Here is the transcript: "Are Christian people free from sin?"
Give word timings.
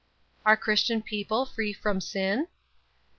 "Are 0.47 0.57
Christian 0.57 1.03
people 1.03 1.45
free 1.45 1.73
from 1.73 2.01
sin?" 2.01 2.47